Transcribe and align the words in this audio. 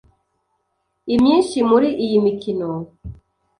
Imyinshi 1.13 1.57
muri 1.69 1.87
iyi 2.03 2.17
mikino 2.25 2.67